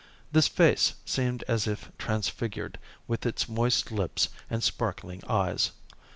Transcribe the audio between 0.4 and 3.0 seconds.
face seemed as if transfigured,